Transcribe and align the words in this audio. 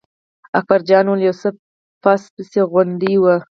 اکبر 0.59 0.79
جان 0.89 1.05
وویل: 1.07 1.25
یو 1.27 1.35
څه 1.41 1.49
پس 2.03 2.21
پسي 2.33 2.61
غوندې 2.71 3.13
و. 3.21 3.25